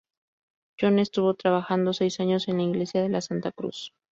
Jón 0.79 0.97
estuvo 0.97 1.35
trabajando 1.35 1.93
seis 1.93 2.19
años 2.19 2.47
en 2.47 2.57
la 2.57 2.63
iglesia 2.63 3.03
de 3.03 3.09
la 3.09 3.21
Santa 3.21 3.51
Cruz. 3.51 3.93